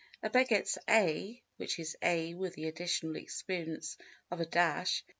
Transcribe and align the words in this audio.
A 0.23 0.31
begets 0.31 0.79
A′ 0.89 1.43
which 1.57 1.77
is 1.77 1.95
A 2.01 2.33
with 2.33 2.55
the 2.55 2.65
additional 2.67 3.17
experience 3.17 3.99
of 4.31 4.39
a 4.41 4.47
dash. 4.47 5.03